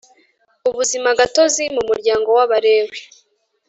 [0.69, 2.99] ubuzima gatozi mu muryango w abalewi